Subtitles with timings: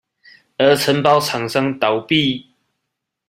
[0.57, 2.47] 而承包廠商倒閉